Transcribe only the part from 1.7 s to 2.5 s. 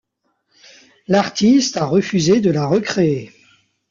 a refusé de